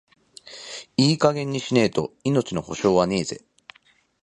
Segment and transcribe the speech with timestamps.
[0.97, 3.45] いい加減にしねえと、命の保証はねえぜ。